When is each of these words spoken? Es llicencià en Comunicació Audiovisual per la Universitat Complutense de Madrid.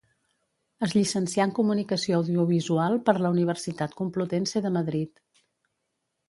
Es 0.85 0.93
llicencià 0.95 1.45
en 1.49 1.53
Comunicació 1.59 2.21
Audiovisual 2.21 2.97
per 3.11 3.15
la 3.27 3.31
Universitat 3.35 3.95
Complutense 4.01 4.65
de 4.67 4.73
Madrid. 4.81 5.23